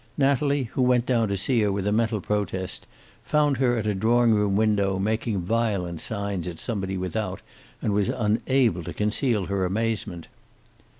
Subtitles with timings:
[0.17, 2.87] Natalie, who went down to see her with a mental protest,
[3.21, 7.43] found her at a drawing room window, making violent signals at somebody without,
[7.83, 10.27] and was unable to conceal her amazement.